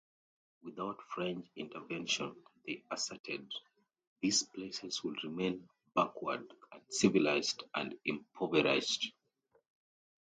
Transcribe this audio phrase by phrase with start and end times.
[0.63, 3.53] Without French intervention, they asserted,
[4.19, 9.13] these places would remain backward, uncivilized, and impoverished.